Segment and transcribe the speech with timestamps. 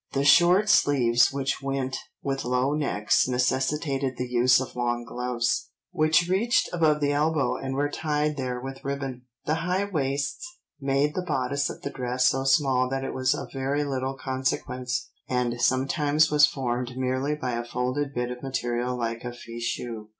[0.13, 6.27] The short sleeves which went with low necks necessitated the use of long gloves, which
[6.27, 9.27] reached above the elbow and were tied there with ribbon.
[9.45, 10.43] The high waists
[10.79, 15.11] made the bodice of the dress so small that it was of very little consequence,
[15.29, 20.07] and sometimes was formed merely by a folded bit of material like a fichu.